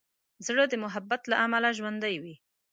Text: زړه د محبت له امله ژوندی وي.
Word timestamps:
زړه 0.45 0.63
د 0.69 0.73
محبت 0.83 1.21
له 1.31 1.35
امله 1.45 1.69
ژوندی 1.77 2.15
وي. 2.23 2.35